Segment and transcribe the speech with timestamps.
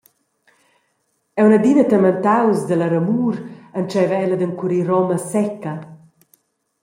[1.39, 3.35] Aunc adina tementaus dalla ramur
[3.77, 5.73] entscheiva el ad encurir roma secca.